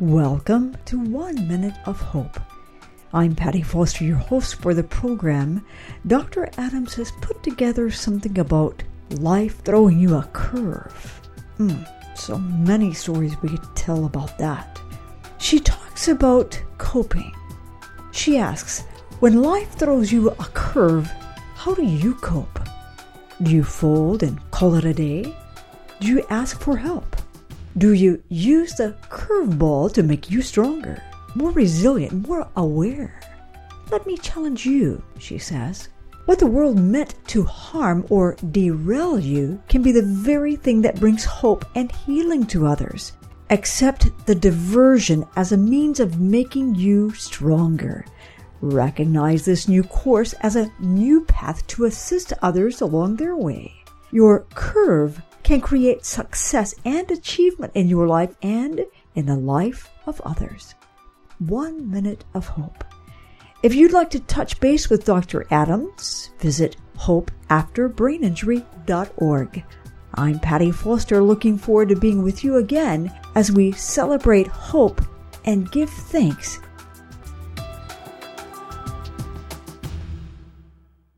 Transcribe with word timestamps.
Welcome 0.00 0.78
to 0.86 0.98
One 0.98 1.46
Minute 1.46 1.74
of 1.84 2.00
Hope. 2.00 2.40
I'm 3.12 3.34
Patty 3.34 3.60
Foster, 3.60 4.02
your 4.02 4.16
host 4.16 4.54
for 4.54 4.72
the 4.72 4.82
program. 4.82 5.62
Dr. 6.06 6.48
Adams 6.56 6.94
has 6.94 7.12
put 7.20 7.42
together 7.42 7.90
something 7.90 8.38
about 8.38 8.82
life 9.10 9.62
throwing 9.62 10.00
you 10.00 10.16
a 10.16 10.22
curve. 10.32 11.20
Mm, 11.58 11.86
so 12.16 12.38
many 12.38 12.94
stories 12.94 13.36
we 13.42 13.50
could 13.50 13.76
tell 13.76 14.06
about 14.06 14.38
that. 14.38 14.80
She 15.36 15.60
talks 15.60 16.08
about 16.08 16.58
coping. 16.78 17.34
She 18.10 18.38
asks, 18.38 18.84
When 19.18 19.42
life 19.42 19.72
throws 19.72 20.10
you 20.10 20.30
a 20.30 20.48
curve, 20.54 21.12
how 21.56 21.74
do 21.74 21.84
you 21.84 22.14
cope? 22.14 22.58
Do 23.42 23.50
you 23.50 23.64
fold 23.64 24.22
and 24.22 24.50
call 24.50 24.76
it 24.76 24.86
a 24.86 24.94
day? 24.94 25.36
Do 26.00 26.06
you 26.06 26.24
ask 26.30 26.58
for 26.58 26.78
help? 26.78 27.19
Do 27.78 27.92
you 27.92 28.20
use 28.28 28.74
the 28.74 28.96
curveball 29.10 29.92
to 29.92 30.02
make 30.02 30.28
you 30.28 30.42
stronger, 30.42 31.00
more 31.36 31.52
resilient, 31.52 32.26
more 32.26 32.48
aware? 32.56 33.20
Let 33.92 34.06
me 34.06 34.16
challenge 34.16 34.66
you, 34.66 35.00
she 35.18 35.38
says. 35.38 35.88
What 36.24 36.40
the 36.40 36.46
world 36.46 36.80
meant 36.80 37.14
to 37.28 37.44
harm 37.44 38.06
or 38.10 38.36
derail 38.50 39.20
you 39.20 39.62
can 39.68 39.82
be 39.82 39.92
the 39.92 40.02
very 40.02 40.56
thing 40.56 40.82
that 40.82 40.98
brings 40.98 41.24
hope 41.24 41.64
and 41.76 41.92
healing 41.92 42.44
to 42.46 42.66
others. 42.66 43.12
Accept 43.50 44.26
the 44.26 44.34
diversion 44.34 45.24
as 45.36 45.52
a 45.52 45.56
means 45.56 46.00
of 46.00 46.20
making 46.20 46.74
you 46.74 47.12
stronger. 47.14 48.04
Recognize 48.60 49.44
this 49.44 49.68
new 49.68 49.84
course 49.84 50.32
as 50.40 50.56
a 50.56 50.70
new 50.80 51.24
path 51.24 51.66
to 51.68 51.84
assist 51.84 52.32
others 52.42 52.80
along 52.80 53.16
their 53.16 53.36
way. 53.36 53.72
Your 54.10 54.40
curve 54.54 55.22
can 55.42 55.60
create 55.60 56.04
success 56.04 56.74
and 56.84 57.10
achievement 57.10 57.72
in 57.74 57.88
your 57.88 58.06
life 58.06 58.34
and 58.42 58.84
in 59.14 59.26
the 59.26 59.36
life 59.36 59.90
of 60.06 60.20
others. 60.22 60.74
One 61.38 61.90
minute 61.90 62.24
of 62.34 62.48
hope. 62.48 62.84
If 63.62 63.74
you'd 63.74 63.92
like 63.92 64.08
to 64.10 64.20
touch 64.20 64.60
base 64.60 64.88
with 64.88 65.04
Dr. 65.04 65.46
Adams, 65.50 66.30
visit 66.38 66.76
hopeafterbraininjury.org. 66.98 69.64
I'm 70.14 70.40
Patty 70.40 70.72
Foster, 70.72 71.22
looking 71.22 71.58
forward 71.58 71.90
to 71.90 71.96
being 71.96 72.22
with 72.22 72.42
you 72.42 72.56
again 72.56 73.12
as 73.34 73.52
we 73.52 73.72
celebrate 73.72 74.46
hope 74.46 75.02
and 75.44 75.70
give 75.70 75.90
thanks 75.90 76.58